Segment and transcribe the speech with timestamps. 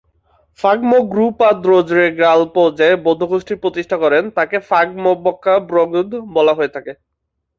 [0.59, 6.91] ফাগ-মো-গ্রু-পা-র্দো-র্জে-র্গ্যাল-পো যে বৌদ্ধ গোষ্ঠীর প্রতিষ্ঠা করেন তাকে ফাগ-মো-ব্কা'-ব্র্গ্যুদ বলা হয়ে থাকে।